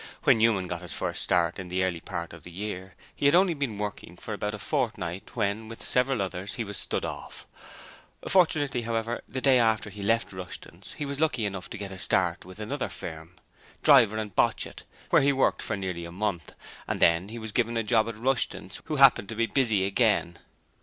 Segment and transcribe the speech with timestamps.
[0.23, 3.35] When Newman got his first start in the early part of the year he had
[3.35, 7.45] only been working for about a fortnight when with several others he was 'stood off'.
[8.27, 11.99] Fortunately, however, the day after he left Rushtons, he was lucky enough to get a
[11.99, 13.35] start for another firm,
[13.83, 16.55] Driver and Botchit, where he worked for nearly a month,
[16.87, 19.85] and then he was again given a job at Rushton's, who happened to be busy
[19.85, 20.39] again.